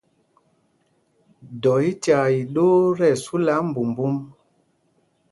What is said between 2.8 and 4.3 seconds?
tí ɛsu ɛ ɓáámbumbūm.